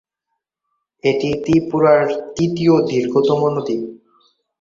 এটি 1.03 1.29
ত্রিপুরার 1.43 2.01
ত্রিতীয় 2.33 2.75
দীর্ঘতম 2.89 3.39
নদী। 3.55 3.77